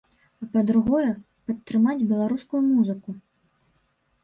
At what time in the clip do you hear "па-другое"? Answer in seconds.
0.53-1.09